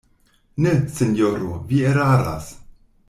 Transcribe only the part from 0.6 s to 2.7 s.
Ne, sinjoro, vi eraras.